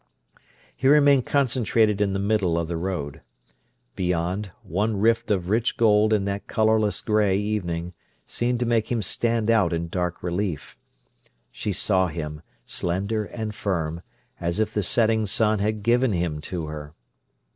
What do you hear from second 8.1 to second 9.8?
seemed to make him stand out